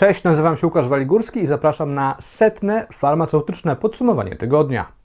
Cześć, 0.00 0.22
nazywam 0.22 0.56
się 0.56 0.66
Łukasz 0.66 0.88
Waligórski 0.88 1.40
i 1.40 1.46
zapraszam 1.46 1.94
na 1.94 2.16
setne 2.20 2.86
farmaceutyczne 2.92 3.76
podsumowanie 3.76 4.36
tygodnia. 4.36 4.99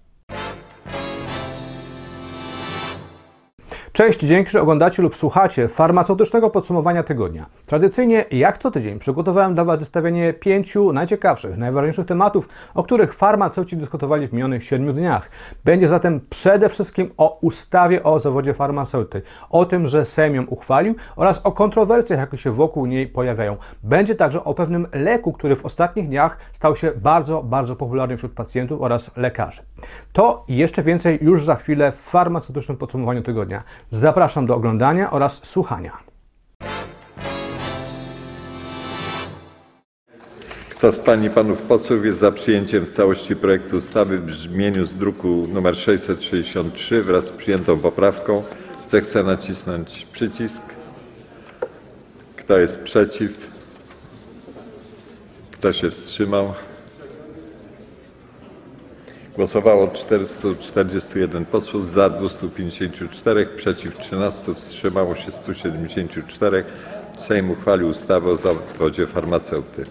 Cześć, 3.96 4.20
dzięki, 4.20 4.52
że 4.52 4.62
oglądacie 4.62 5.02
lub 5.02 5.16
słuchacie 5.16 5.68
farmaceutycznego 5.68 6.50
podsumowania 6.50 7.04
tygodnia. 7.04 7.46
Tradycyjnie, 7.66 8.25
jak 8.32 8.57
co 8.57 8.71
tydzień, 8.71 9.00
przygotowałem 9.00 9.54
dla 9.54 9.66
Was 9.66 9.79
zestawienie 9.79 10.34
pięciu 10.34 10.94
najciekawszych, 10.94 11.57
najważniejszych 11.57 12.05
tematów, 12.05 12.50
o 12.73 12.84
których 12.84 13.13
farmaceuci 13.13 13.77
dyskutowali 13.77 14.27
w 14.27 14.34
minionych 14.34 14.63
siedmiu 14.63 14.94
dniach. 14.94 15.30
Będzie 15.66 15.88
zatem 15.88 16.21
przede 16.30 16.70
wszystkim 16.70 17.12
o 17.18 17.39
ustawie 17.41 18.04
o 18.04 18.20
zawodzie 18.20 18.54
farmaceuty, 18.54 19.21
o 19.50 19.66
tym, 19.66 19.88
że 19.88 20.05
Sejm 20.05 20.36
ją 20.36 20.46
uchwalił 20.46 20.96
oraz 21.16 21.46
o 21.46 21.52
kontrowersjach, 21.52 22.20
jakie 22.20 22.38
się 22.38 22.52
wokół 22.52 22.86
niej 22.86 23.07
pojawiają. 23.07 23.57
Będzie 23.84 24.16
także 24.16 24.43
o 24.43 24.54
pewnym 24.54 24.88
leku, 24.93 25.34
który 25.34 25.55
w 25.55 25.66
ostatnich 25.66 26.07
dniach 26.07 26.38
stał 26.54 26.76
się 26.76 26.91
bardzo, 26.91 27.43
bardzo 27.43 27.76
popularny 27.76 28.18
wśród 28.18 28.34
pacjentów 28.34 28.82
oraz 28.82 29.12
lekarzy. 29.18 29.62
To 30.13 30.43
i 30.48 30.57
jeszcze 30.57 30.84
więcej 30.84 31.20
już 31.21 31.46
za 31.46 31.55
chwilę 31.55 31.91
w 31.91 31.96
farmaceutycznym 31.96 32.77
podsumowaniu 32.77 33.21
tygodnia. 33.21 33.63
Zapraszam 33.91 34.45
do 34.45 34.55
oglądania 34.55 35.12
oraz 35.12 35.45
słuchania. 35.45 35.98
Kto 40.70 40.91
z 40.91 40.99
Pań 40.99 41.23
i 41.23 41.30
Panów 41.30 41.62
Posłów 41.62 42.05
jest 42.05 42.17
za 42.17 42.31
przyjęciem 42.31 42.85
w 42.85 42.91
całości 42.91 43.35
projektu 43.35 43.77
ustawy 43.77 44.17
w 44.17 44.26
brzmieniu 44.26 44.85
z 44.85 44.95
druku 44.95 45.43
nr 45.52 45.77
663 45.77 47.03
wraz 47.03 47.26
z 47.26 47.31
przyjętą 47.31 47.79
poprawką, 47.79 48.43
zechce 48.85 49.23
nacisnąć 49.23 50.07
przycisk. 50.12 50.62
Kto 52.35 52.57
jest 52.57 52.79
przeciw? 52.79 53.52
Kto 55.52 55.73
się 55.73 55.90
wstrzymał? 55.90 56.54
Głosowało 59.36 59.88
441 59.88 61.46
posłów, 61.46 61.90
za 61.90 62.10
254, 62.10 63.46
przeciw 63.46 63.98
13, 63.98 64.56
wstrzymało 64.56 65.16
się 65.16 65.31
174. 65.31 66.66
Sejm 67.16 67.52
uchwalił 67.52 67.90
ustawę 67.90 68.31
o 68.31 68.36
zawodzie 68.36 69.08
farmaceuty. 69.08 69.86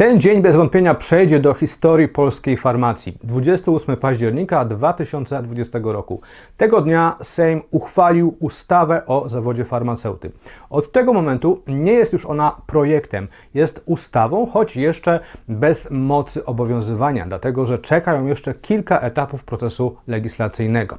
Ten 0.00 0.20
dzień 0.20 0.42
bez 0.42 0.56
wątpienia 0.56 0.94
przejdzie 0.94 1.38
do 1.40 1.54
historii 1.54 2.08
polskiej 2.08 2.56
farmacji. 2.56 3.18
28 3.22 3.96
października 3.96 4.64
2020 4.64 5.78
roku. 5.82 6.20
Tego 6.56 6.80
dnia 6.80 7.16
Sejm 7.22 7.62
uchwalił 7.70 8.36
ustawę 8.38 9.06
o 9.06 9.28
zawodzie 9.28 9.64
farmaceuty. 9.64 10.30
Od 10.70 10.92
tego 10.92 11.12
momentu 11.12 11.62
nie 11.66 11.92
jest 11.92 12.12
już 12.12 12.26
ona 12.26 12.56
projektem, 12.66 13.28
jest 13.54 13.82
ustawą, 13.86 14.46
choć 14.46 14.76
jeszcze 14.76 15.20
bez 15.48 15.90
mocy 15.90 16.44
obowiązywania, 16.44 17.26
dlatego 17.26 17.66
że 17.66 17.78
czeka 17.78 18.14
ją 18.14 18.26
jeszcze 18.26 18.54
kilka 18.54 19.00
etapów 19.00 19.44
procesu 19.44 19.96
legislacyjnego. 20.06 20.98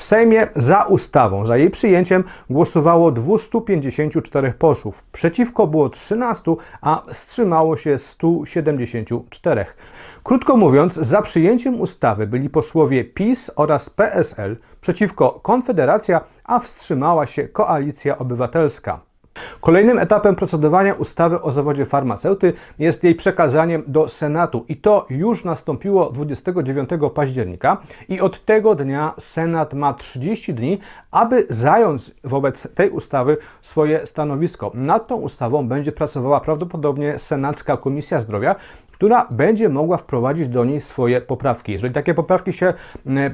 W 0.00 0.04
Sejmie 0.04 0.48
za 0.56 0.82
ustawą, 0.82 1.46
za 1.46 1.56
jej 1.56 1.70
przyjęciem 1.70 2.24
głosowało 2.50 3.12
254 3.12 4.52
posłów. 4.52 5.04
Przeciwko 5.12 5.66
było 5.66 5.88
13, 5.88 6.54
a 6.80 7.02
wstrzymało 7.12 7.76
się 7.76 7.98
174. 7.98 9.66
Krótko 10.24 10.56
mówiąc, 10.56 10.94
za 10.94 11.22
przyjęciem 11.22 11.80
ustawy 11.80 12.26
byli 12.26 12.50
posłowie 12.50 13.04
PiS 13.04 13.50
oraz 13.56 13.90
PSL, 13.90 14.56
przeciwko 14.80 15.30
Konfederacja, 15.30 16.20
a 16.44 16.58
wstrzymała 16.58 17.26
się 17.26 17.48
Koalicja 17.48 18.18
Obywatelska. 18.18 19.09
Kolejnym 19.60 19.98
etapem 19.98 20.34
procedowania 20.36 20.94
ustawy 20.94 21.42
o 21.42 21.52
zawodzie 21.52 21.86
farmaceuty 21.86 22.52
jest 22.78 23.04
jej 23.04 23.14
przekazanie 23.14 23.80
do 23.86 24.08
Senatu 24.08 24.64
i 24.68 24.76
to 24.76 25.06
już 25.10 25.44
nastąpiło 25.44 26.10
29 26.10 26.90
października 27.14 27.76
i 28.08 28.20
od 28.20 28.44
tego 28.44 28.74
dnia 28.74 29.14
Senat 29.18 29.74
ma 29.74 29.94
30 29.94 30.54
dni, 30.54 30.78
aby 31.10 31.46
zająć 31.48 32.10
wobec 32.24 32.74
tej 32.74 32.90
ustawy 32.90 33.36
swoje 33.62 34.06
stanowisko. 34.06 34.70
Nad 34.74 35.06
tą 35.06 35.16
ustawą 35.16 35.68
będzie 35.68 35.92
pracowała 35.92 36.40
prawdopodobnie 36.40 37.18
Senacka 37.18 37.76
Komisja 37.76 38.20
Zdrowia, 38.20 38.54
która 39.00 39.26
będzie 39.30 39.68
mogła 39.68 39.96
wprowadzić 39.96 40.48
do 40.48 40.64
niej 40.64 40.80
swoje 40.80 41.20
poprawki. 41.20 41.72
Jeżeli 41.72 41.94
takie 41.94 42.14
poprawki 42.14 42.52
się 42.52 42.74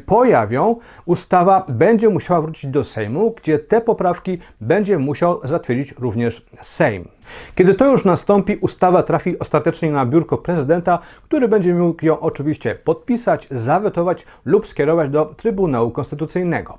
pojawią, 0.06 0.76
ustawa 1.06 1.64
będzie 1.68 2.08
musiała 2.08 2.40
wrócić 2.40 2.70
do 2.70 2.84
Sejmu, 2.84 3.34
gdzie 3.36 3.58
te 3.58 3.80
poprawki 3.80 4.38
będzie 4.60 4.98
musiał 4.98 5.40
zatwierdzić 5.44 5.94
również 5.98 6.46
Sejm. 6.62 7.08
Kiedy 7.54 7.74
to 7.74 7.90
już 7.90 8.04
nastąpi, 8.04 8.56
ustawa 8.56 9.02
trafi 9.02 9.38
ostatecznie 9.38 9.90
na 9.90 10.06
biurko 10.06 10.38
prezydenta, 10.38 10.98
który 11.22 11.48
będzie 11.48 11.74
mógł 11.74 12.04
ją 12.04 12.20
oczywiście 12.20 12.74
podpisać, 12.74 13.48
zawetować 13.50 14.26
lub 14.44 14.66
skierować 14.66 15.10
do 15.10 15.24
Trybunału 15.24 15.90
Konstytucyjnego. 15.90 16.78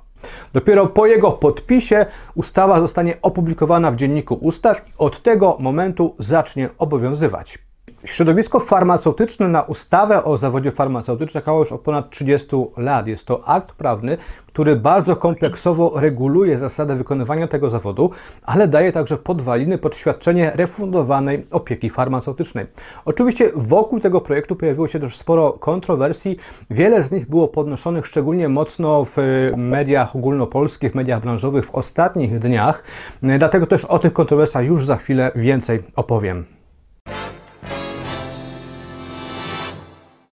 Dopiero 0.52 0.86
po 0.86 1.06
jego 1.06 1.32
podpisie 1.32 2.06
ustawa 2.34 2.80
zostanie 2.80 3.14
opublikowana 3.22 3.90
w 3.90 3.96
Dzienniku 3.96 4.34
Ustaw 4.34 4.88
i 4.88 4.92
od 4.98 5.22
tego 5.22 5.56
momentu 5.60 6.14
zacznie 6.18 6.68
obowiązywać. 6.78 7.67
Środowisko 8.04 8.60
farmaceutyczne 8.60 9.48
na 9.48 9.62
ustawę 9.62 10.24
o 10.24 10.36
zawodzie 10.36 10.72
farmaceutycznym 10.72 11.42
czekało 11.42 11.60
już 11.60 11.72
od 11.72 11.80
ponad 11.80 12.10
30 12.10 12.56
lat. 12.76 13.06
Jest 13.06 13.26
to 13.26 13.48
akt 13.48 13.72
prawny, 13.72 14.16
który 14.46 14.76
bardzo 14.76 15.16
kompleksowo 15.16 15.92
reguluje 16.00 16.58
zasady 16.58 16.94
wykonywania 16.94 17.48
tego 17.48 17.70
zawodu, 17.70 18.10
ale 18.42 18.68
daje 18.68 18.92
także 18.92 19.16
podwaliny 19.16 19.78
pod 19.78 19.96
świadczenie 19.96 20.52
refundowanej 20.54 21.46
opieki 21.50 21.90
farmaceutycznej. 21.90 22.66
Oczywiście 23.04 23.50
wokół 23.54 24.00
tego 24.00 24.20
projektu 24.20 24.56
pojawiło 24.56 24.88
się 24.88 25.00
też 25.00 25.16
sporo 25.16 25.52
kontrowersji. 25.52 26.36
Wiele 26.70 27.02
z 27.02 27.12
nich 27.12 27.28
było 27.28 27.48
podnoszonych 27.48 28.06
szczególnie 28.06 28.48
mocno 28.48 29.04
w 29.04 29.16
mediach 29.56 30.16
ogólnopolskich, 30.16 30.94
mediach 30.94 31.20
branżowych 31.20 31.64
w 31.64 31.74
ostatnich 31.74 32.38
dniach. 32.38 32.82
Dlatego 33.22 33.66
też 33.66 33.84
o 33.84 33.98
tych 33.98 34.12
kontrowersjach 34.12 34.64
już 34.64 34.84
za 34.84 34.96
chwilę 34.96 35.30
więcej 35.34 35.80
opowiem. 35.96 36.57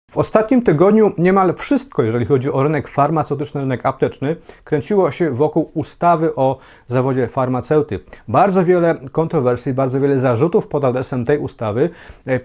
W 0.09 0.18
ostatnim 0.18 0.62
tygodniu 0.62 1.12
niemal 1.18 1.53
wszystko, 1.53 2.03
jeżeli 2.03 2.25
chodzi 2.25 2.52
o 2.52 2.64
rynek 2.64 2.88
farmaceutyczny, 2.88 3.62
rynek 3.62 3.86
apteczny, 3.86 4.36
kręciło 4.64 5.12
się 5.12 5.31
wokół 5.31 5.72
ustawy 5.74 6.36
o 6.36 6.58
zawodzie 6.88 7.28
farmaceuty. 7.28 8.00
Bardzo 8.28 8.66
wiele 8.66 8.96
kontrowersji, 9.12 9.74
bardzo 9.74 10.00
wiele 10.00 10.19
zarzutów 10.19 10.68
pod 10.68 10.86
adresem 10.86 11.25
tej 11.25 11.38
ustawy 11.38 11.90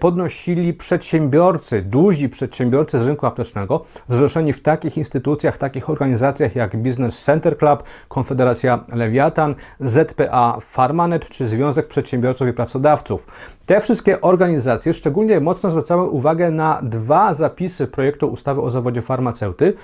podnosili 0.00 0.74
przedsiębiorcy, 0.74 1.82
duzi 1.82 2.28
przedsiębiorcy 2.28 3.02
z 3.02 3.06
rynku 3.06 3.26
aptecznego, 3.26 3.84
zrzeszeni 4.08 4.52
w 4.52 4.62
takich 4.62 4.96
instytucjach, 4.96 5.58
takich 5.58 5.90
organizacjach 5.90 6.56
jak 6.56 6.76
Business 6.76 7.24
Center 7.24 7.58
Club, 7.58 7.82
Konfederacja 8.08 8.84
Lewiatan, 8.88 9.54
ZPA 9.80 10.58
Farmanet 10.60 11.28
czy 11.28 11.46
Związek 11.46 11.88
Przedsiębiorców 11.88 12.48
i 12.48 12.52
Pracodawców. 12.52 13.26
Te 13.66 13.80
wszystkie 13.80 14.20
organizacje 14.20 14.94
szczególnie 14.94 15.40
mocno 15.40 15.70
zwracały 15.70 16.08
uwagę 16.08 16.50
na 16.50 16.80
dwa 16.82 17.34
zapisy 17.34 17.86
projektu 17.86 18.28
ustawy 18.28 18.60
o 18.60 18.70
zawodzie 18.70 19.02
farmaceuty, 19.02 19.74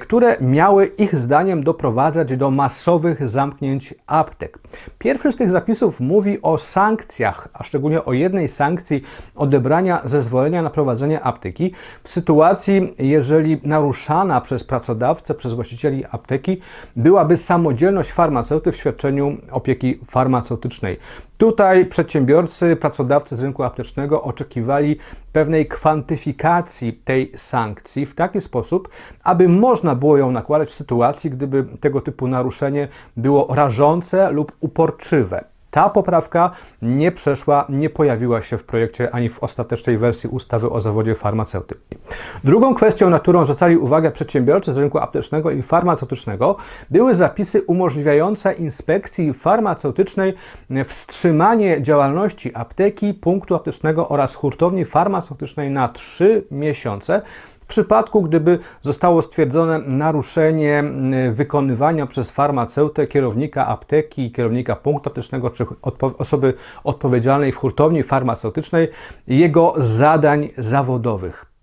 które 0.00 0.36
miały 0.40 0.86
ich 0.86 1.16
zdaniem 1.16 1.64
doprowadzać 1.64 2.36
do 2.36 2.50
masowych 2.50 3.28
zamknięć 3.28 3.94
aptek. 4.06 4.58
Pierwszy 4.98 5.32
z 5.32 5.36
tych 5.36 5.50
zapisów 5.50 6.00
mówi 6.00 6.42
o 6.42 6.58
sankcjach, 6.58 7.48
a 7.52 7.64
szczególnie 7.64 8.04
o 8.04 8.12
jednej 8.12 8.48
sankcji 8.48 9.02
odebrania 9.34 10.00
zezwolenia 10.04 10.62
na 10.62 10.70
prowadzenie 10.70 11.22
apteki 11.22 11.72
w 12.04 12.10
sytuacji, 12.10 12.94
jeżeli 12.98 13.60
naruszana 13.62 14.40
przez 14.40 14.64
pracodawcę, 14.64 15.34
przez 15.34 15.52
właścicieli 15.52 16.04
apteki 16.10 16.60
byłaby 16.96 17.36
samodzielność 17.36 18.12
farmaceuty 18.12 18.72
w 18.72 18.76
świadczeniu 18.76 19.36
opieki 19.50 20.00
farmaceutycznej. 20.10 20.98
Tutaj 21.38 21.86
przedsiębiorcy, 21.86 22.76
pracodawcy 22.76 23.36
z 23.36 23.42
rynku 23.42 23.62
aptecznego 23.62 24.22
oczekiwali 24.22 24.96
pewnej 25.32 25.68
kwantyfikacji 25.68 26.92
tej 26.92 27.32
sankcji 27.36 28.06
w 28.06 28.14
taki 28.14 28.40
sposób, 28.40 28.88
aby 29.24 29.48
można 29.48 29.94
było 29.94 30.16
ją 30.16 30.32
nakładać 30.32 30.70
w 30.70 30.74
sytuacji, 30.74 31.30
gdyby 31.30 31.64
tego 31.80 32.00
typu 32.00 32.26
naruszenie 32.26 32.88
było 33.16 33.54
rażące 33.54 34.30
lub 34.30 34.52
uporczywe. 34.60 35.53
Ta 35.74 35.90
poprawka 35.90 36.50
nie 36.82 37.12
przeszła, 37.12 37.66
nie 37.68 37.90
pojawiła 37.90 38.42
się 38.42 38.58
w 38.58 38.64
projekcie 38.64 39.14
ani 39.14 39.28
w 39.28 39.42
ostatecznej 39.42 39.98
wersji 39.98 40.28
ustawy 40.28 40.70
o 40.70 40.80
zawodzie 40.80 41.14
farmaceuty. 41.14 41.74
Drugą 42.44 42.74
kwestią, 42.74 43.10
na 43.10 43.18
którą 43.18 43.44
zwracali 43.44 43.76
uwagę 43.76 44.10
przedsiębiorcy 44.10 44.74
z 44.74 44.78
rynku 44.78 44.98
aptecznego 44.98 45.50
i 45.50 45.62
farmaceutycznego, 45.62 46.56
były 46.90 47.14
zapisy 47.14 47.62
umożliwiające 47.62 48.52
inspekcji 48.52 49.32
farmaceutycznej 49.32 50.34
wstrzymanie 50.86 51.82
działalności 51.82 52.54
apteki, 52.54 53.14
punktu 53.14 53.54
aptecznego 53.54 54.08
oraz 54.08 54.34
hurtowni 54.34 54.84
farmaceutycznej 54.84 55.70
na 55.70 55.88
3 55.88 56.44
miesiące 56.50 57.22
w 57.64 57.66
przypadku, 57.66 58.22
gdyby 58.22 58.58
zostało 58.82 59.22
stwierdzone 59.22 59.78
naruszenie 59.78 60.78
mm, 60.78 61.34
wykonywania 61.34 62.06
przez 62.06 62.30
farmaceutę, 62.30 63.06
kierownika 63.06 63.66
apteki, 63.66 64.32
kierownika 64.32 64.76
punktu 64.76 65.10
aptecznego 65.10 65.50
czy 65.50 65.66
odpo 65.82 66.12
osoby 66.18 66.54
odpowiedzialnej 66.84 67.52
w 67.52 67.56
hurtowni 67.56 68.02
farmaceutycznej 68.02 68.88
jego 69.26 69.74
zadań 69.76 70.48
zawodowych. 70.58 71.53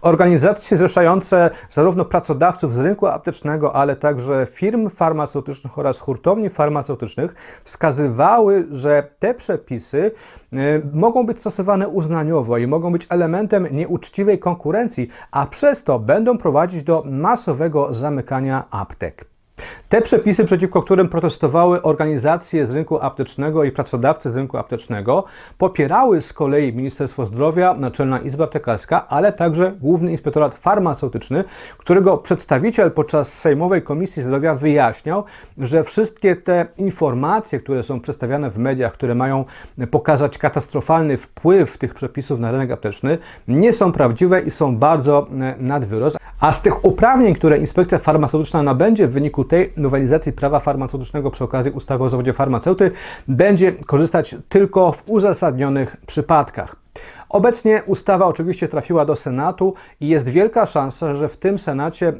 Organizacje 0.00 0.76
zrzeszające 0.76 1.50
zarówno 1.70 2.04
pracodawców 2.04 2.74
z 2.74 2.78
rynku 2.78 3.06
aptecznego, 3.06 3.74
ale 3.74 3.96
także 3.96 4.46
firm 4.50 4.90
farmaceutycznych 4.90 5.78
oraz 5.78 5.98
hurtowni 5.98 6.50
farmaceutycznych 6.50 7.34
wskazywały, 7.64 8.66
że 8.70 9.10
te 9.18 9.34
przepisy 9.34 10.10
y, 10.52 10.56
mogą 10.92 11.26
być 11.26 11.40
stosowane 11.40 11.88
uznaniowo 11.88 12.58
i 12.58 12.66
mogą 12.66 12.92
być 12.92 13.06
elementem 13.10 13.68
nieuczciwej 13.70 14.38
konkurencji, 14.38 15.08
a 15.30 15.46
przez 15.46 15.84
to 15.84 15.98
będą 15.98 16.38
prowadzić 16.38 16.82
do 16.82 17.02
masowego 17.06 17.94
zamykania 17.94 18.64
aptek. 18.70 19.37
Te 19.88 20.02
przepisy, 20.02 20.44
przeciwko 20.44 20.82
którym 20.82 21.08
protestowały 21.08 21.82
organizacje 21.82 22.66
z 22.66 22.72
rynku 22.72 23.00
aptecznego 23.00 23.64
i 23.64 23.70
pracodawcy 23.70 24.32
z 24.32 24.36
rynku 24.36 24.56
aptecznego, 24.56 25.24
popierały 25.58 26.20
z 26.20 26.32
kolei 26.32 26.72
Ministerstwo 26.72 27.26
Zdrowia, 27.26 27.74
Naczelna 27.74 28.18
Izba 28.18 28.44
Aptekarska, 28.44 29.08
ale 29.08 29.32
także 29.32 29.72
Główny 29.80 30.10
Inspektorat 30.10 30.58
Farmaceutyczny, 30.58 31.44
którego 31.78 32.18
przedstawiciel 32.18 32.90
podczas 32.90 33.32
Sejmowej 33.32 33.82
Komisji 33.82 34.22
Zdrowia 34.22 34.54
wyjaśniał, 34.54 35.24
że 35.58 35.84
wszystkie 35.84 36.36
te 36.36 36.66
informacje, 36.76 37.60
które 37.60 37.82
są 37.82 38.00
przedstawiane 38.00 38.50
w 38.50 38.58
mediach, 38.58 38.92
które 38.92 39.14
mają 39.14 39.44
pokazać 39.90 40.38
katastrofalny 40.38 41.16
wpływ 41.16 41.78
tych 41.78 41.94
przepisów 41.94 42.40
na 42.40 42.50
rynek 42.50 42.70
apteczny, 42.70 43.18
nie 43.48 43.72
są 43.72 43.92
prawdziwe 43.92 44.40
i 44.40 44.50
są 44.50 44.76
bardzo 44.76 45.26
e, 45.40 45.54
nadwyrost. 45.58 46.18
A 46.40 46.52
z 46.52 46.62
tych 46.62 46.84
uprawnień, 46.84 47.34
które 47.34 47.58
inspekcja 47.58 47.98
farmaceutyczna 47.98 48.62
nabędzie 48.62 49.06
w 49.06 49.12
wyniku 49.12 49.44
tej 49.48 49.72
nowelizacji 49.76 50.32
prawa 50.32 50.60
farmaceutycznego 50.60 51.30
przy 51.30 51.44
okazji 51.44 51.72
ustawy 51.72 52.04
o 52.04 52.10
zawodzie 52.10 52.32
farmaceuty 52.32 52.90
będzie 53.28 53.72
korzystać 53.72 54.36
tylko 54.48 54.92
w 54.92 55.02
uzasadnionych 55.06 55.96
przypadkach. 56.06 56.76
Obecnie 57.30 57.82
ustawa 57.86 58.26
oczywiście 58.26 58.68
trafiła 58.68 59.04
do 59.04 59.16
Senatu 59.16 59.74
i 60.00 60.08
jest 60.08 60.28
wielka 60.28 60.66
szansa, 60.66 61.14
że 61.14 61.28
w 61.28 61.36
tym 61.36 61.58
Senacie 61.58 62.12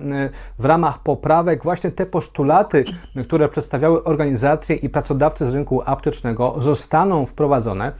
w 0.58 0.64
ramach 0.64 0.98
poprawek 0.98 1.62
właśnie 1.62 1.90
te 1.90 2.06
postulaty, 2.06 2.84
które 3.26 3.48
przedstawiały 3.48 4.04
organizacje 4.04 4.76
i 4.76 4.88
pracodawcy 4.88 5.46
z 5.46 5.54
rynku 5.54 5.82
aptecznego 5.86 6.54
zostaną 6.58 7.26
wprowadzone. 7.26 7.92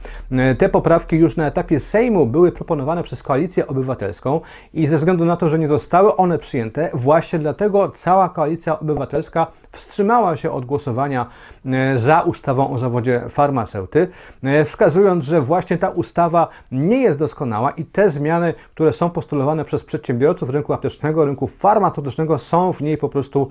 Te 0.57 0.69
poprawki 0.69 1.15
już 1.15 1.37
na 1.37 1.47
etapie 1.47 1.79
Sejmu 1.79 2.25
były 2.25 2.51
proponowane 2.51 3.03
przez 3.03 3.23
Koalicję 3.23 3.67
Obywatelską 3.67 4.41
i 4.73 4.87
ze 4.87 4.97
względu 4.97 5.25
na 5.25 5.37
to, 5.37 5.49
że 5.49 5.59
nie 5.59 5.69
zostały 5.69 6.15
one 6.15 6.37
przyjęte, 6.37 6.89
właśnie 6.93 7.39
dlatego 7.39 7.89
cała 7.89 8.29
Koalicja 8.29 8.79
Obywatelska 8.79 9.47
wstrzymała 9.71 10.37
się 10.37 10.51
od 10.51 10.65
głosowania 10.65 11.25
za 11.95 12.21
ustawą 12.21 12.71
o 12.71 12.77
zawodzie 12.77 13.21
farmaceuty, 13.29 14.07
wskazując, 14.65 15.25
że 15.25 15.41
właśnie 15.41 15.77
ta 15.77 15.89
ustawa 15.89 16.47
nie 16.71 16.98
nie 16.99 17.05
jest 17.05 17.19
doskonała 17.19 17.71
i 17.71 17.85
te 17.85 18.09
zmiany, 18.09 18.53
które 18.73 18.93
są 18.93 19.09
postulowane 19.09 19.65
przez 19.65 19.83
przedsiębiorców 19.83 20.49
rynku 20.49 20.73
aptecznego, 20.73 21.25
rynku 21.25 21.47
farmaceutycznego 21.47 22.39
są 22.39 22.73
w 22.73 22.81
niej 22.81 22.97
po 22.97 23.09
prostu 23.09 23.49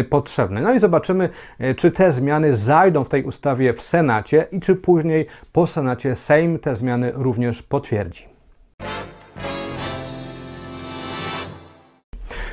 y, 0.00 0.04
potrzebne. 0.04 0.60
No 0.60 0.72
i 0.72 0.80
zobaczymy, 0.80 1.28
y, 1.60 1.74
czy 1.74 1.90
te 1.90 2.12
zmiany 2.12 2.56
zajdą 2.56 3.04
w 3.04 3.08
tej 3.08 3.24
ustawie 3.24 3.74
w 3.74 3.82
Senacie 3.82 4.46
i 4.52 4.60
czy 4.60 4.76
później 4.76 5.26
po 5.52 5.66
Senacie 5.66 6.14
Sejm 6.14 6.58
te 6.58 6.74
zmiany 6.74 7.12
również 7.14 7.62
potwierdzi. 7.62 8.28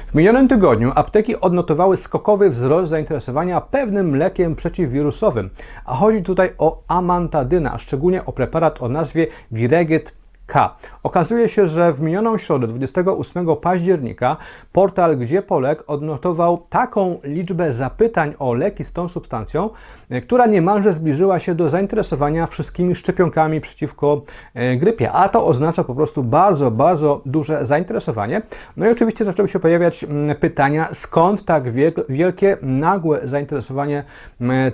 W 0.07 0.15
minionym 0.15 0.47
tygodniu 0.47 0.91
apteki 0.95 1.39
odnotowały 1.39 1.97
skokowy 1.97 2.49
wzrost 2.49 2.89
zainteresowania 2.89 3.61
pewnym 3.61 4.15
lekiem 4.15 4.55
przeciwwirusowym, 4.55 5.49
a 5.85 5.95
chodzi 5.95 6.23
tutaj 6.23 6.49
o 6.57 6.83
amantadynę, 6.87 7.71
a 7.71 7.77
szczególnie 7.77 8.25
o 8.25 8.33
preparat 8.33 8.81
o 8.81 8.89
nazwie 8.89 9.27
Vireget 9.51 10.11
K. 10.47 10.75
Okazuje 11.03 11.49
się, 11.49 11.67
że 11.67 11.93
w 11.93 12.01
minioną 12.01 12.37
środę 12.37 12.67
28 12.67 13.55
października 13.55 14.37
portal 14.71 15.17
Gdzie 15.17 15.41
Polek 15.41 15.83
odnotował 15.87 16.65
taką 16.69 17.19
liczbę 17.23 17.71
zapytań 17.71 18.33
o 18.39 18.53
leki 18.53 18.83
z 18.83 18.93
tą 18.93 19.07
substancją, 19.07 19.69
e, 20.09 20.21
która 20.21 20.45
niemalże 20.45 20.93
zbliżyła 20.93 21.39
się 21.39 21.55
do 21.55 21.69
zainteresowania 21.69 22.47
wszystkimi 22.47 22.95
szczepionkami 22.95 23.61
przeciwko 23.61 24.21
e, 24.53 24.77
grypie. 24.77 25.11
A 25.11 25.29
to 25.29 25.45
oznacza 25.45 25.83
po 25.83 25.95
prostu 25.95 26.23
bardzo, 26.23 26.71
bardzo 26.71 27.21
duże 27.25 27.65
zainteresowanie. 27.65 28.41
No 28.77 28.87
i 28.87 28.91
oczywiście 28.91 29.25
zaczęły 29.25 29.47
się 29.47 29.59
pojawiać 29.59 30.05
pytania, 30.39 30.89
skąd 30.93 31.45
tak 31.45 31.63
wielkie, 32.09 32.57
nagłe 32.61 33.19
zainteresowanie 33.23 34.03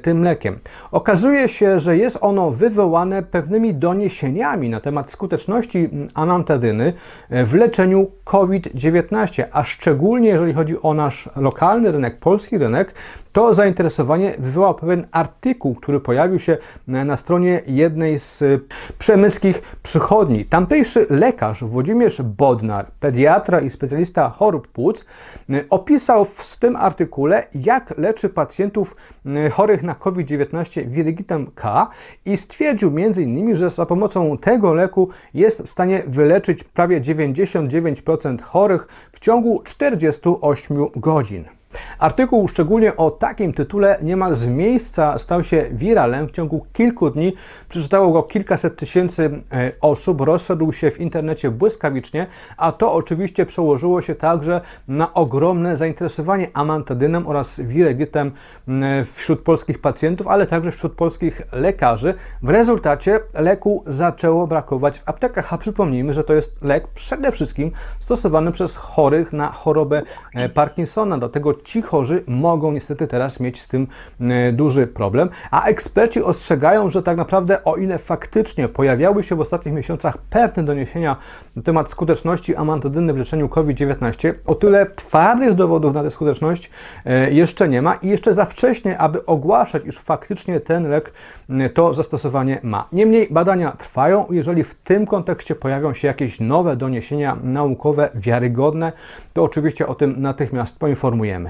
tym 0.01 0.23
lekiem. 0.23 0.59
Okazuje 0.91 1.49
się, 1.49 1.79
że 1.79 1.97
jest 1.97 2.17
ono 2.21 2.51
wywołane 2.51 3.23
pewnymi 3.23 3.73
doniesieniami 3.73 4.69
na 4.69 4.79
temat 4.79 5.11
skuteczności 5.11 5.62
anantadyny 6.13 6.93
w 7.29 7.53
leczeniu 7.53 8.07
COVID-19, 8.23 9.43
a 9.51 9.63
szczególnie 9.63 10.29
jeżeli 10.29 10.53
chodzi 10.53 10.81
o 10.81 10.93
nasz 10.93 11.29
lokalny 11.35 11.91
rynek, 11.91 12.19
polski 12.19 12.57
rynek, 12.57 12.93
to 13.31 13.53
zainteresowanie 13.53 14.33
wywołał 14.39 14.75
pewien 14.75 15.07
artykuł, 15.11 15.75
który 15.75 15.99
pojawił 15.99 16.39
się 16.39 16.57
na 16.87 17.17
stronie 17.17 17.61
jednej 17.67 18.19
z 18.19 18.43
przemyskich 18.97 19.77
przychodni. 19.83 20.45
Tamtejszy 20.45 21.05
lekarz 21.09 21.63
Włodzimierz 21.63 22.21
Bodnar, 22.21 22.85
pediatra 22.99 23.59
i 23.59 23.69
specjalista 23.69 24.29
chorób 24.29 24.67
płuc, 24.67 25.05
opisał 25.69 26.25
w 26.25 26.57
tym 26.57 26.75
artykule, 26.75 27.43
jak 27.55 27.97
leczy 27.97 28.29
pacjentów 28.29 28.95
chorych 29.51 29.83
na 29.83 29.95
COVID-19 29.95 30.87
wirygitem 30.87 31.51
K 31.55 31.87
i 32.25 32.37
stwierdził 32.37 32.89
m.in., 32.89 33.55
że 33.55 33.69
za 33.69 33.85
pomocą 33.85 34.37
tego 34.37 34.73
leku 34.73 35.09
jest 35.33 35.52
w 35.57 35.69
stanie 35.69 36.03
wyleczyć 36.07 36.63
prawie 36.63 37.01
99% 37.01 38.41
chorych 38.41 38.87
w 39.11 39.19
ciągu 39.19 39.61
48 39.63 40.77
godzin. 40.95 41.45
Artykuł 41.99 42.47
szczególnie 42.47 42.97
o 42.97 43.11
takim 43.11 43.53
tytule 43.53 43.97
niemal 44.01 44.35
z 44.35 44.47
miejsca 44.47 45.17
stał 45.17 45.43
się 45.43 45.65
wiralem. 45.71 46.27
W 46.27 46.31
ciągu 46.31 46.65
kilku 46.73 47.09
dni 47.09 47.33
przeczytało 47.69 48.11
go 48.11 48.23
kilkaset 48.23 48.75
tysięcy 48.77 49.41
e, 49.51 49.71
osób, 49.81 50.21
rozszedł 50.21 50.71
się 50.71 50.91
w 50.91 50.99
internecie 50.99 51.51
błyskawicznie, 51.51 52.27
a 52.57 52.71
to 52.71 52.93
oczywiście 52.93 53.45
przełożyło 53.45 54.01
się 54.01 54.15
także 54.15 54.61
na 54.87 55.13
ogromne 55.13 55.77
zainteresowanie 55.77 56.47
amantadynem 56.53 57.27
oraz 57.27 57.59
wiregitem 57.59 58.31
wśród 59.13 59.41
polskich 59.41 59.81
pacjentów, 59.81 60.27
ale 60.27 60.45
także 60.45 60.71
wśród 60.71 60.93
polskich 60.93 61.41
lekarzy. 61.51 62.13
W 62.41 62.49
rezultacie 62.49 63.19
leku 63.33 63.83
zaczęło 63.87 64.47
brakować 64.47 64.99
w 64.99 65.09
aptekach, 65.09 65.53
a 65.53 65.57
przypomnijmy, 65.57 66.13
że 66.13 66.23
to 66.23 66.33
jest 66.33 66.61
lek 66.61 66.87
przede 66.87 67.31
wszystkim 67.31 67.71
stosowany 67.99 68.51
przez 68.51 68.75
chorych 68.75 69.33
na 69.33 69.51
chorobę 69.51 70.01
e, 70.33 70.49
Parkinsona, 70.49 71.17
dlatego 71.17 71.53
ci 71.63 71.81
chorzy 71.81 72.23
mogą 72.27 72.71
niestety 72.71 73.07
teraz 73.07 73.39
mieć 73.39 73.61
z 73.61 73.67
tym 73.67 73.87
e, 74.19 74.51
duży 74.51 74.87
problem, 74.87 75.29
a 75.51 75.65
eksperci 75.65 76.23
ostrzegają, 76.23 76.89
że 76.89 77.03
tak 77.03 77.17
naprawdę 77.17 77.63
o 77.63 77.75
ile 77.75 77.99
faktycznie 77.99 78.67
pojawiały 78.67 79.23
się 79.23 79.35
w 79.35 79.39
ostatnich 79.39 79.75
miesiącach 79.75 80.17
pewne 80.17 80.63
doniesienia 80.63 81.15
na 81.55 81.61
temat 81.61 81.91
skuteczności 81.91 82.55
amantadyny 82.55 83.13
w 83.13 83.17
leczeniu 83.17 83.49
COVID-19, 83.49 84.33
o 84.45 84.55
tyle 84.55 84.85
twardych 84.85 85.53
dowodów 85.53 85.93
na 85.93 86.03
tę 86.03 86.11
skuteczność 86.11 86.71
e, 87.05 87.31
jeszcze 87.31 87.69
nie 87.69 87.81
ma 87.81 87.93
i 87.93 88.07
jeszcze 88.07 88.33
za 88.33 88.45
wcześnie, 88.45 88.97
aby 88.97 89.25
ogłaszać, 89.25 89.85
iż 89.85 89.99
faktycznie 89.99 90.59
ten 90.59 90.89
lek 90.89 91.13
to 91.73 91.93
zastosowanie 91.93 92.59
ma. 92.63 92.87
Niemniej 92.91 93.27
badania 93.31 93.71
trwają, 93.71 94.25
jeżeli 94.29 94.63
w 94.63 94.75
tym 94.75 95.05
kontekście 95.05 95.55
pojawią 95.55 95.93
się 95.93 96.07
jakieś 96.07 96.39
nowe 96.39 96.75
doniesienia 96.75 97.37
naukowe, 97.43 98.09
wiarygodne, 98.15 98.91
to 99.33 99.43
oczywiście 99.43 99.87
o 99.87 99.95
tym 99.95 100.21
natychmiast 100.21 100.79
poinformujemy. 100.79 101.49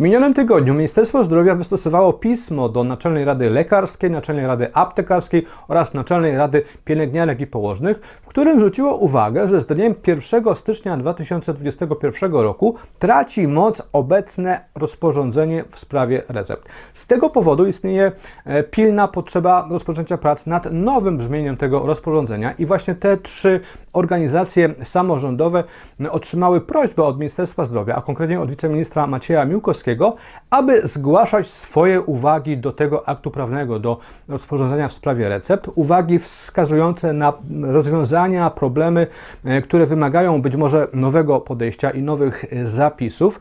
W 0.00 0.02
minionym 0.02 0.34
tygodniu 0.34 0.74
Ministerstwo 0.74 1.24
Zdrowia 1.24 1.54
wystosowało 1.54 2.12
pismo 2.12 2.68
do 2.68 2.84
Naczelnej 2.84 3.24
Rady 3.24 3.50
Lekarskiej, 3.50 4.10
Naczelnej 4.10 4.46
Rady 4.46 4.74
Aptekarskiej 4.74 5.46
oraz 5.68 5.94
Naczelnej 5.94 6.36
Rady 6.36 6.62
Pielęgniarek 6.84 7.40
i 7.40 7.46
Położnych, 7.46 8.00
w 8.22 8.26
którym 8.26 8.58
zwróciło 8.58 8.96
uwagę, 8.96 9.48
że 9.48 9.60
z 9.60 9.66
dniem 9.66 9.94
1 10.06 10.56
stycznia 10.56 10.96
2021 10.96 12.32
roku 12.32 12.74
traci 12.98 13.48
moc 13.48 13.82
obecne 13.92 14.60
rozporządzenie 14.74 15.64
w 15.70 15.80
sprawie 15.80 16.22
recept. 16.28 16.68
Z 16.94 17.06
tego 17.06 17.30
powodu 17.30 17.66
istnieje 17.66 18.12
e, 18.44 18.62
pilna 18.62 19.08
potrzeba 19.08 19.68
rozpoczęcia 19.70 20.18
prac 20.18 20.46
nad 20.46 20.72
nowym 20.72 21.18
brzmieniem 21.18 21.56
tego 21.56 21.86
rozporządzenia 21.86 22.52
i 22.52 22.66
właśnie 22.66 22.94
te 22.94 23.16
trzy 23.16 23.60
organizacje 23.92 24.74
samorządowe 24.84 25.64
otrzymały 26.10 26.60
prośbę 26.60 27.04
od 27.04 27.18
Ministerstwa 27.18 27.64
Zdrowia, 27.64 27.96
a 27.96 28.02
konkretnie 28.02 28.40
od 28.40 28.50
wiceministra 28.50 29.06
Macieja 29.06 29.44
Miłkowskiego, 29.44 29.89
Polskiego, 29.90 30.16
aby 30.50 30.86
zgłaszać 30.86 31.46
swoje 31.46 32.00
uwagi 32.00 32.58
do 32.58 32.72
tego 32.72 33.08
aktu 33.08 33.30
prawnego, 33.30 33.78
do 33.78 33.98
rozporządzenia 34.28 34.88
w 34.88 34.92
sprawie 34.92 35.28
recept, 35.28 35.70
uwagi 35.74 36.18
wskazujące 36.18 37.12
na 37.12 37.32
rozwiązania, 37.62 38.50
problemy, 38.50 39.06
e, 39.44 39.62
które 39.62 39.86
wymagają 39.86 40.42
być 40.42 40.56
może 40.56 40.88
nowego 40.92 41.40
podejścia 41.40 41.90
i 41.90 42.02
nowych 42.02 42.44
e, 42.52 42.66
zapisów, 42.66 43.40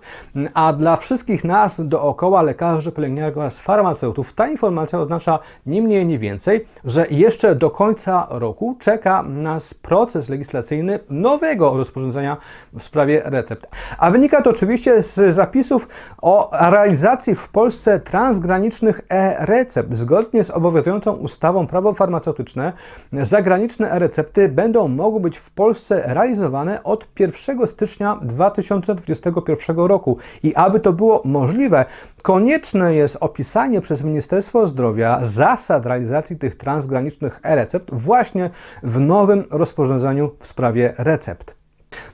a 0.53 0.73
dla 0.73 0.95
wszystkich 0.95 1.43
nas 1.43 1.87
dookoła, 1.87 2.41
lekarzy, 2.41 2.91
pielęgniarek 2.91 3.37
oraz 3.37 3.59
farmaceutów, 3.59 4.33
ta 4.33 4.47
informacja 4.47 4.99
oznacza 4.99 5.39
nie 5.65 5.81
mniej, 5.81 6.05
nie 6.05 6.19
więcej, 6.19 6.65
że 6.85 7.07
jeszcze 7.09 7.55
do 7.55 7.69
końca 7.69 8.27
roku 8.29 8.75
czeka 8.79 9.23
nas 9.23 9.73
proces 9.73 10.29
legislacyjny 10.29 10.99
nowego 11.09 11.77
rozporządzenia 11.77 12.37
w 12.73 12.83
sprawie 12.83 13.21
recept. 13.25 13.67
A 13.97 14.11
wynika 14.11 14.41
to 14.41 14.49
oczywiście 14.49 15.03
z 15.03 15.35
zapisów 15.35 15.87
o 16.21 16.38
realizacji 16.51 17.35
w 17.35 17.49
Polsce 17.49 17.99
transgranicznych 17.99 19.01
e-recept. 19.09 19.97
Zgodnie 19.97 20.43
z 20.43 20.51
obowiązującą 20.51 21.13
ustawą 21.13 21.67
prawo 21.67 21.93
farmaceutyczne, 21.93 22.73
zagraniczne 23.13 23.91
e-recepty 23.91 24.49
będą 24.49 24.87
mogły 24.87 25.19
być 25.19 25.37
w 25.37 25.51
Polsce 25.51 26.03
realizowane 26.05 26.83
od 26.83 27.07
1 27.19 27.67
stycznia 27.67 28.19
2021 28.21 29.77
roku. 29.77 30.17
I 30.43 30.55
aby 30.55 30.79
to 30.79 30.93
było 30.93 31.21
możliwe, 31.25 31.85
konieczne 32.21 32.93
jest 32.95 33.17
opisanie 33.19 33.81
przez 33.81 34.03
Ministerstwo 34.03 34.67
Zdrowia 34.67 35.19
zasad 35.21 35.85
realizacji 35.85 36.37
tych 36.37 36.55
transgranicznych 36.55 37.39
e-recept 37.43 37.93
właśnie 37.93 38.49
w 38.83 38.99
nowym 38.99 39.43
rozporządzeniu 39.51 40.31
w 40.39 40.47
sprawie 40.47 40.93
recept. 40.97 41.58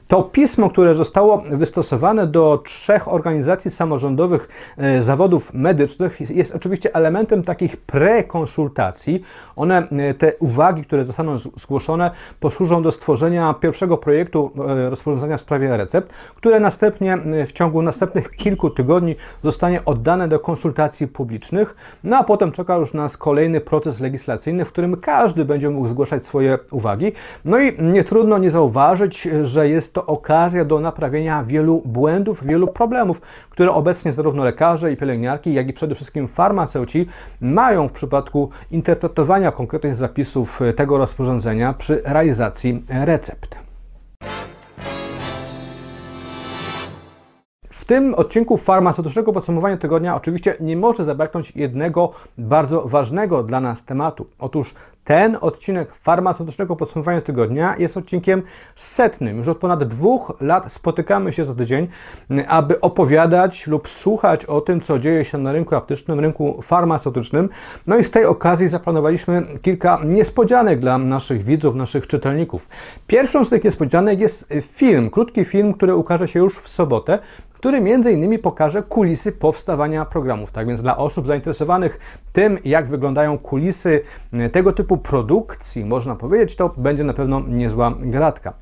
To 0.08 0.24
pismo, 0.24 0.70
które 0.70 0.96
zostało 0.96 1.44
wystosowane 1.52 2.28
do 2.28 2.62
trzech 2.66 3.14
organizacji 3.14 3.72
samorządowych 3.72 4.48
e, 4.78 5.02
zawodów 5.02 5.54
medycznych, 5.54 6.30
jest 6.30 6.56
oczywiście 6.56 6.96
elementem 6.96 7.44
takich 7.44 7.78
prekonsultacji. 7.78 9.22
One, 9.56 9.88
e, 9.92 10.14
te 10.14 10.34
uwagi, 10.40 10.84
które 10.84 11.06
zostaną 11.06 11.38
zgłoszone, 11.38 12.12
posłużą 12.40 12.84
do 12.84 12.92
stworzenia 12.92 13.54
pierwszego 13.54 13.98
projektu 13.98 14.52
e, 14.68 14.90
rozporządzenia 14.90 15.38
w 15.38 15.42
sprawie 15.42 15.78
recept, 15.78 16.14
które 16.36 16.60
następnie 16.60 17.18
w 17.48 17.52
ciągu 17.52 17.82
następnych 17.82 18.32
kilku 18.32 18.70
tygodni 18.70 19.16
zostanie 19.44 19.86
oddane 19.86 20.28
do 20.28 20.40
konsultacji 20.40 21.08
publicznych. 21.08 21.76
No 22.04 22.18
a 22.18 22.24
potem 22.24 22.52
czeka 22.52 22.76
już 22.78 22.94
nas 22.94 23.18
kolejny 23.18 23.62
proces 23.62 24.00
legislacyjny, 24.00 24.66
w 24.66 24.70
którym 24.70 24.98
każdy 24.98 25.46
będzie 25.46 25.70
mógł 25.70 25.88
zgłaszać 25.88 26.26
swoje 26.26 26.60
uwagi. 26.72 27.12
No 27.46 27.60
i 27.60 27.82
nie 27.82 28.04
trudno 28.04 28.38
nie 28.38 28.52
zauważyć, 28.52 29.28
że 29.42 29.70
jest 29.70 29.95
to 29.96 30.06
okazja 30.06 30.66
do 30.66 30.80
naprawienia 30.80 31.44
wielu 31.44 31.82
błędów, 31.86 32.46
wielu 32.46 32.68
problemów, 32.68 33.22
które 33.50 33.72
obecnie 33.72 34.14
zarówno 34.14 34.44
lekarze 34.44 34.92
i 34.92 34.98
pielęgniarki, 34.98 35.54
jak 35.54 35.68
i 35.70 35.74
przede 35.74 35.96
wszystkim 35.96 36.28
farmaceuci 36.28 37.08
mają 37.42 37.88
w 37.88 37.92
przypadku 37.92 38.50
interpretowania 38.72 39.52
konkretnych 39.52 39.96
zapisów 39.96 40.60
tego 40.76 40.98
rozporządzenia 40.98 41.74
przy 41.74 42.02
realizacji 42.06 42.86
recept. 42.90 43.56
W 47.86 47.86
tym 47.86 48.16
odcinku 48.16 48.58
farmaceutycznego 48.58 49.34
podsumowania 49.34 49.78
tygodnia 49.78 50.16
oczywiście 50.16 50.56
nie 50.60 50.78
może 50.78 51.04
zabraknąć 51.04 51.52
jednego 51.56 52.12
bardzo 52.38 52.82
ważnego 52.88 53.44
dla 53.44 53.60
nas 53.60 53.84
tematu. 53.84 54.28
Otóż 54.40 54.74
ten 55.06 55.38
odcinek 55.42 55.96
farmaceutycznego 55.96 56.76
podsumowania 56.76 57.22
tygodnia 57.22 57.76
jest 57.78 57.98
odcinkiem 57.98 58.42
setnym. 58.76 59.38
Już 59.38 59.48
od 59.48 59.58
ponad 59.58 59.84
dwóch 59.84 60.34
lat 60.42 60.72
spotykamy 60.72 61.34
się 61.34 61.46
co 61.46 61.56
tydzień, 61.56 61.88
aby 62.48 62.82
opowiadać 62.82 63.68
lub 63.68 63.90
słuchać 63.90 64.46
o 64.46 64.62
tym, 64.62 64.82
co 64.82 65.00
dzieje 65.00 65.26
się 65.26 65.38
na 65.38 65.52
rynku 65.52 65.76
aptecznym, 65.76 66.20
rynku 66.20 66.62
farmaceutycznym. 66.62 67.50
No 67.88 67.98
i 67.98 68.04
z 68.04 68.12
tej 68.12 68.26
okazji 68.26 68.68
zaplanowaliśmy 68.68 69.44
kilka 69.62 70.00
niespodzianek 70.06 70.80
dla 70.80 70.98
naszych 70.98 71.44
widzów, 71.44 71.76
naszych 71.76 72.08
czytelników. 72.08 72.70
Pierwszą 73.08 73.46
z 73.46 73.50
tych 73.50 73.64
niespodzianek 73.64 74.20
jest 74.20 74.54
film, 74.62 75.10
krótki 75.10 75.46
film, 75.46 75.74
który 75.74 75.96
ukaże 75.96 76.28
się 76.28 76.40
już 76.40 76.60
w 76.60 76.68
sobotę, 76.68 77.20
który 77.54 77.82
między 77.82 78.12
innymi 78.12 78.40
pokaże 78.40 78.84
kulisy 78.84 79.32
powstawania 79.32 80.06
programów. 80.06 80.52
Tak 80.52 80.68
więc 80.68 80.82
dla 80.82 80.98
osób 80.98 81.28
zainteresowanych 81.28 82.00
tym, 82.36 82.58
jak 82.66 82.88
wyglądają 82.88 83.38
kulisy 83.38 84.02
tego 84.52 84.72
typu 84.74 84.98
produkcji, 84.98 85.86
można 85.86 86.16
powiedzieć, 86.16 86.56
to 86.56 86.74
będzie 86.78 87.04
na 87.04 87.14
pewno 87.14 87.42
niezła 87.48 87.94
gratka. 88.00 88.54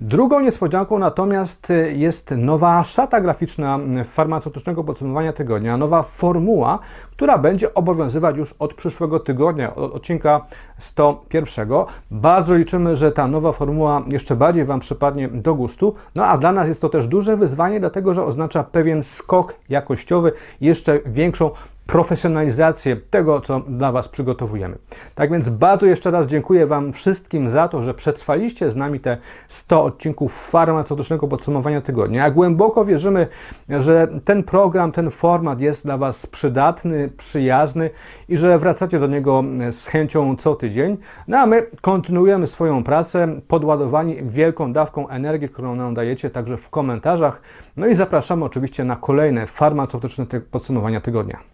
Drugą 0.00 0.40
niespodzianką 0.40 0.98
natomiast 0.98 1.72
jest 1.92 2.30
nowa 2.36 2.84
szata 2.84 3.20
graficzna 3.20 3.78
farmaceutycznego 4.10 4.84
podsumowania 4.84 5.32
tygodnia, 5.32 5.76
nowa 5.76 6.02
formuła, 6.02 6.78
która 7.12 7.38
będzie 7.38 7.74
obowiązywać 7.74 8.36
już 8.36 8.54
od 8.58 8.74
przyszłego 8.74 9.20
tygodnia, 9.20 9.74
od 9.74 9.94
odcinka 9.94 10.46
101. 10.78 11.68
Bardzo 12.10 12.54
liczymy, 12.54 12.96
że 12.96 13.12
ta 13.12 13.28
nowa 13.28 13.52
formuła 13.52 14.02
jeszcze 14.08 14.36
bardziej 14.36 14.64
Wam 14.64 14.80
przypadnie 14.80 15.28
do 15.28 15.54
gustu. 15.54 15.94
No 16.14 16.24
a 16.26 16.38
dla 16.38 16.52
nas 16.52 16.68
jest 16.68 16.80
to 16.80 16.88
też 16.88 17.06
duże 17.06 17.36
wyzwanie, 17.36 17.80
dlatego 17.80 18.14
że 18.14 18.24
oznacza 18.24 18.64
pewien 18.64 19.02
skok 19.02 19.54
jakościowy, 19.68 20.32
jeszcze 20.60 21.00
większą 21.06 21.50
profesjonalizację 21.86 22.96
tego, 22.96 23.40
co 23.40 23.60
dla 23.60 23.92
Was 23.92 24.08
przygotowujemy. 24.08 24.78
Tak 25.14 25.30
więc 25.30 25.48
bardzo 25.48 25.86
jeszcze 25.86 26.10
raz 26.10 26.26
dziękuję 26.26 26.66
Wam 26.66 26.92
wszystkim 26.92 27.50
za 27.50 27.68
to, 27.68 27.82
że 27.82 27.94
przetrwaliście 27.94 28.70
z 28.70 28.76
nami 28.76 29.00
te 29.00 29.16
100 29.48 29.84
odcinków 29.84 30.48
farmaceutycznego 30.50 31.28
podsumowania 31.28 31.80
tygodnia. 31.80 32.30
Głęboko 32.30 32.84
wierzymy, 32.84 33.26
że 33.68 34.08
ten 34.24 34.42
program, 34.42 34.92
ten 34.92 35.10
format 35.10 35.60
jest 35.60 35.84
dla 35.84 35.98
Was 35.98 36.26
przydatny, 36.26 37.08
przyjazny 37.16 37.90
i 38.28 38.36
że 38.36 38.58
wracacie 38.58 39.00
do 39.00 39.06
niego 39.06 39.44
z 39.70 39.86
chęcią 39.86 40.36
co 40.36 40.54
tydzień. 40.54 40.96
No 41.28 41.38
a 41.38 41.46
my 41.46 41.66
kontynuujemy 41.80 42.46
swoją 42.46 42.84
pracę, 42.84 43.40
podładowani 43.48 44.16
wielką 44.22 44.72
dawką 44.72 45.08
energii, 45.08 45.48
którą 45.48 45.74
nam 45.74 45.94
dajecie 45.94 46.30
także 46.30 46.56
w 46.56 46.70
komentarzach. 46.70 47.40
No 47.76 47.86
i 47.86 47.94
zapraszamy 47.94 48.44
oczywiście 48.44 48.84
na 48.84 48.96
kolejne 48.96 49.46
farmaceutyczne 49.46 50.26
podsumowania 50.50 51.00
tygodnia. 51.00 51.51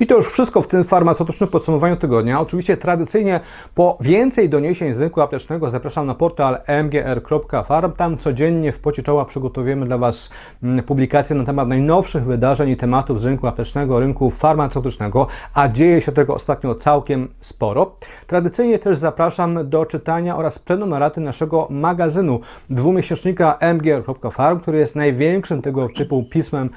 I 0.00 0.06
to 0.06 0.16
już 0.16 0.26
wszystko 0.26 0.62
w 0.62 0.68
tym 0.68 0.84
farmaceutycznym 0.84 1.50
podsumowaniu 1.50 1.96
tygodnia. 1.96 2.40
Oczywiście 2.40 2.76
tradycyjnie 2.76 3.40
po 3.74 3.98
więcej 4.00 4.48
doniesień 4.48 4.94
z 4.94 5.00
rynku 5.00 5.20
aptecznego 5.20 5.70
zapraszam 5.70 6.06
na 6.06 6.14
portal 6.14 6.58
mgr.farm. 6.84 7.92
Tam 7.92 8.18
codziennie 8.18 8.72
w 8.72 8.78
pocie 8.78 9.02
czoła 9.02 9.24
przygotowujemy 9.24 9.86
dla 9.86 9.98
Was 9.98 10.30
mm, 10.62 10.84
publikacje 10.84 11.36
na 11.36 11.44
temat 11.44 11.68
najnowszych 11.68 12.24
wydarzeń 12.24 12.70
i 12.70 12.76
tematów 12.76 13.20
z 13.20 13.24
rynku 13.24 13.46
aptecznego, 13.46 14.00
rynku 14.00 14.30
farmaceutycznego, 14.30 15.26
a 15.54 15.68
dzieje 15.68 16.00
się 16.00 16.12
tego 16.12 16.34
ostatnio 16.34 16.74
całkiem 16.74 17.28
sporo. 17.40 17.96
Tradycyjnie 18.26 18.78
też 18.78 18.98
zapraszam 18.98 19.70
do 19.70 19.86
czytania 19.86 20.36
oraz 20.36 20.58
prenumeraty 20.58 21.20
naszego 21.20 21.66
magazynu 21.70 22.40
dwumiesięcznika 22.70 23.58
mgr.farm, 23.74 24.60
który 24.60 24.78
jest 24.78 24.96
największym 24.96 25.62
tego 25.62 25.88
typu 25.96 26.24
pismem 26.24 26.70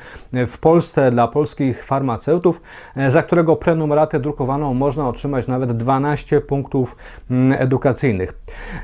w 0.47 0.57
Polsce 0.57 1.11
dla 1.11 1.27
polskich 1.27 1.85
farmaceutów. 1.85 2.61
Za 3.09 3.23
którego 3.23 3.55
prenumeratę 3.55 4.19
drukowaną 4.19 4.73
można 4.73 5.09
otrzymać 5.09 5.47
nawet 5.47 5.77
12 5.77 6.41
punktów 6.41 6.95
mm, 7.31 7.61
edukacyjnych. 7.61 8.33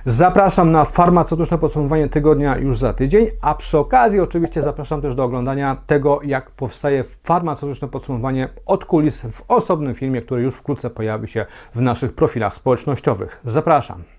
Zapraszam 0.05 0.71
na 0.71 0.85
farmaceutyczne 0.85 1.57
podsumowanie 1.57 2.09
tygodnia 2.09 2.57
już 2.57 2.77
za 2.77 2.93
tydzień, 2.93 3.27
a 3.41 3.55
przy 3.55 3.77
okazji 3.77 4.19
oczywiście 4.19 4.61
zapraszam 4.61 5.01
też 5.01 5.15
do 5.15 5.23
oglądania 5.23 5.77
tego, 5.85 6.19
jak 6.23 6.51
powstaje 6.51 7.03
farmaceutyczne 7.23 7.87
podsumowanie 7.87 8.49
od 8.65 8.85
kulis 8.85 9.21
w 9.21 9.43
osobnym 9.47 9.95
filmie, 9.95 10.21
który 10.21 10.41
już 10.41 10.55
wkrótce 10.55 10.89
pojawi 10.89 11.27
się 11.27 11.45
w 11.75 11.81
naszych 11.81 12.13
profilach 12.13 12.55
społecznościowych. 12.55 13.39
Zapraszam. 13.43 14.14